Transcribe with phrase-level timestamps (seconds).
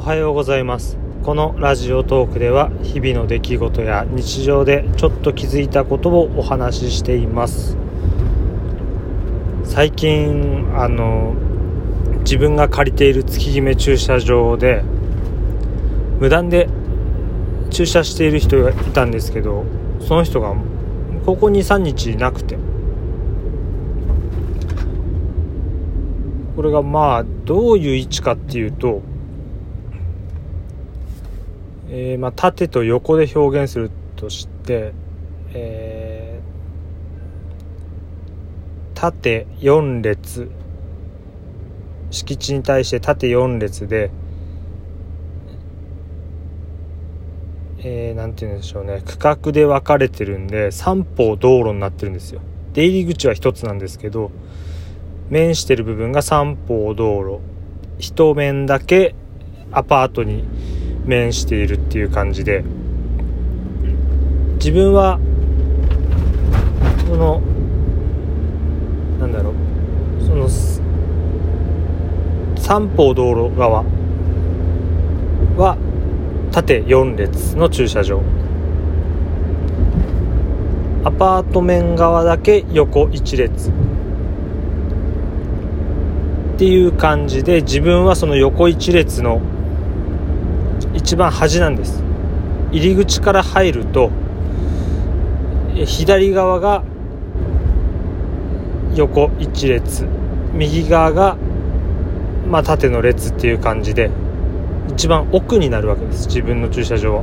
[0.00, 0.96] おはようございます。
[1.22, 7.76] このラジオトークでは日々の出来事や日常でちょっと気づいたことをお話ししています。
[9.62, 11.34] 最近あの
[12.20, 14.82] 自分が借りている月決め駐車場で
[16.18, 16.70] 無断で
[17.68, 19.66] 駐車している人がいたんですけど
[20.00, 20.54] その人が
[21.26, 22.56] ここ23日いなくて。
[26.56, 29.02] これがまあどういう位置かっていうと、
[31.90, 34.92] えー、まあ縦と横で表現するとして、
[35.52, 40.50] えー、縦4列。
[42.10, 44.10] 敷地に対して縦4列で
[47.82, 49.02] えー、なんて言うんでしょうね。
[49.06, 52.40] 区画で分かれてるんで三方道路になってるんですよ。
[52.74, 54.30] 出入り口は1つなんですけど
[55.28, 57.40] 面してる部分が三方道路。
[57.98, 59.14] 一面だけ
[59.72, 60.44] アパートに
[61.04, 62.64] 面しているっていう感じで
[64.56, 65.18] 自分は
[67.06, 67.40] その
[69.18, 69.54] なんだろう
[70.26, 70.48] その
[72.56, 73.84] 三方道路側
[75.56, 75.76] は
[76.52, 78.20] 縦4列の駐車場。
[81.02, 83.70] アパート面側だけ横1列。
[83.70, 83.72] っ
[86.58, 89.40] ていう感じで自分はその横一列の
[90.94, 92.02] 一番端なんです。
[92.72, 94.10] 入り口から入ると
[95.84, 96.82] 左側が
[98.94, 100.06] 横一列
[100.52, 101.36] 右側が
[102.48, 104.10] まあ縦の列っていう感じで
[104.88, 106.26] 一番奥になるわけです。
[106.26, 107.22] 自分の駐車場は。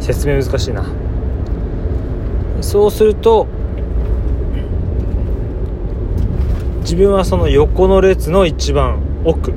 [0.00, 0.86] 説明難しいな。
[2.60, 3.46] そうすると
[6.80, 9.52] 自分はその横の列の一番奥。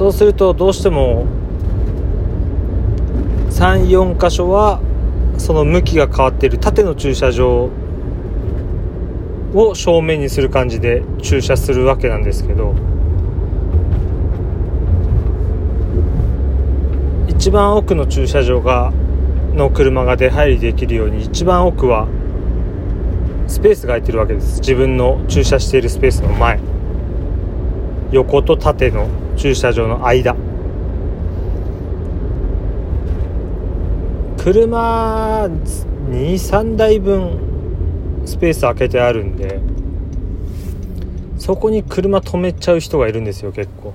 [0.00, 1.26] そうするとどうしても
[3.50, 4.80] 34箇所は
[5.36, 7.68] その向きが変わっている縦の駐車場
[9.52, 12.74] を正面にする感じで駐車するわけなんですけど
[17.28, 18.94] 一番奥の駐車場が
[19.52, 22.08] の車が出入りできるように一番奥は
[23.48, 24.60] スペースが空いてるわけです。
[24.60, 26.58] 自分の駐車しているスペースの前。
[28.12, 29.06] 横と縦の
[29.40, 30.36] 駐車場の間。
[34.36, 35.48] 車
[36.10, 37.38] 23台分
[38.26, 39.60] スペース空けてあるんで
[41.38, 43.94] そこに車止めちゃう人がいるんですよ結構。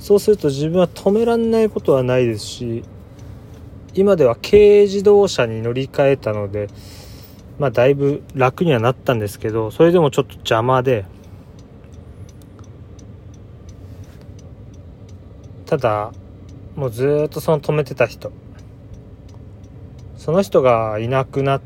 [0.00, 2.82] そうすると自分は止めらんないことはないですし
[3.94, 6.68] 今では軽自動車に乗り換えたので、
[7.60, 11.04] まあだいぶ楽にはなったんですけど、それでもちょっと邪魔で、
[15.66, 16.12] ただ、
[16.76, 18.32] もうずっとその止めてた人、
[20.16, 21.60] その人がいなくな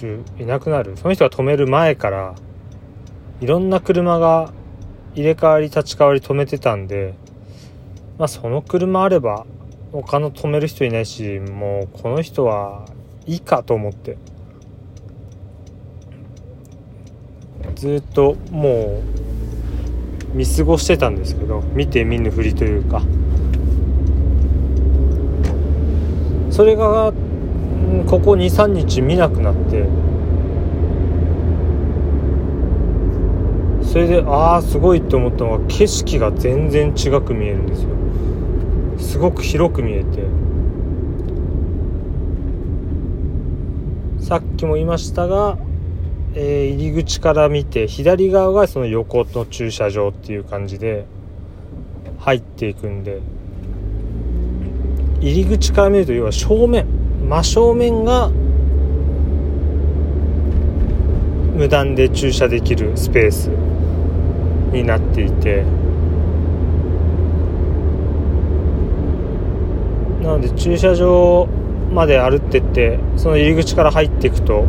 [0.00, 2.34] る、いなくなる、その人が止める前から、
[3.40, 4.52] いろんな車が
[5.14, 7.14] 入れ替わり立ち替わり止めてたんで、
[8.18, 9.46] まあその車あれば
[9.92, 12.86] 他の止める人いないしもうこの人は
[13.26, 14.18] いいかと思って。
[17.74, 19.23] ずっともう
[20.34, 23.02] 見過ごしてたんですけど見て見ぬふりというか。
[26.50, 27.12] それが
[28.06, 29.86] ここ23日見なくなって。
[33.82, 37.88] それでああすごいって思ったのが景色が全然違く見えるんですよ。
[38.98, 40.24] すごく広く見えて。
[44.20, 45.58] さっきも言いましたが、
[46.36, 51.06] えー、入り口から見て左側がその横の駐車場っていう感じで
[52.18, 53.20] 入っていくんで
[55.20, 56.86] 入り口から見ると要は正面
[57.28, 58.30] 真正面が
[61.54, 65.62] 無断で駐車できるスペースになっていて
[70.20, 71.46] なので駐車場
[71.92, 74.64] まで歩ってってその入り口から入っていくと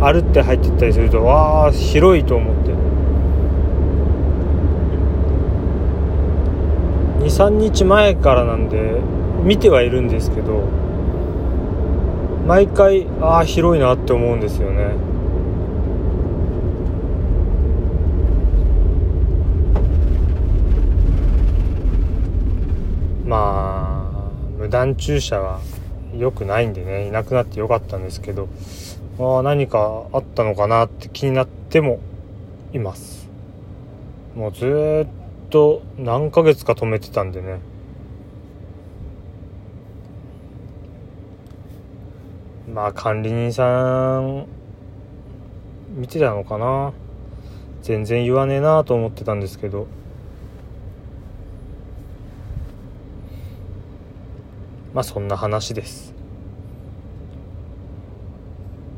[0.00, 2.66] 歩って入ってったりするとわあ広いと思って。
[7.26, 9.00] 23日前からなんで
[9.42, 10.62] 見てはいるんですけど
[12.46, 14.94] 毎回ああ広いなって思うんですよね。
[23.26, 25.60] まあ無断駐車は
[26.18, 28.48] 良くないんでねいなくなってよかったんですけど
[29.18, 32.00] あ何かあったのかなって気になっても
[32.72, 33.28] います。
[34.34, 37.60] もうずっと何ヶ月か止めてたんでね。
[42.72, 44.46] まあ管理人さん
[45.94, 46.92] 見てたのかな。
[47.80, 49.86] 全然言わねえなと思ってたんですけど。
[54.96, 56.14] まあそんな話です。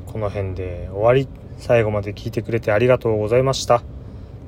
[0.07, 1.29] この辺で終わり。
[1.57, 3.83] 最後まで聞いてくれてありがとうございました。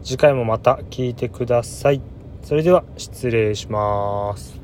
[0.04, 2.00] 次回もまた聞いてください。
[2.44, 4.59] それでは失礼します。